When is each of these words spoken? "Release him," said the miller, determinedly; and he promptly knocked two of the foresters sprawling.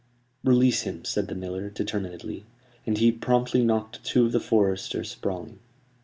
"Release 0.43 0.81
him," 0.81 1.05
said 1.05 1.27
the 1.27 1.35
miller, 1.35 1.69
determinedly; 1.69 2.43
and 2.87 2.97
he 2.97 3.11
promptly 3.11 3.63
knocked 3.63 4.03
two 4.03 4.25
of 4.25 4.31
the 4.31 4.39
foresters 4.39 5.11
sprawling. 5.11 5.59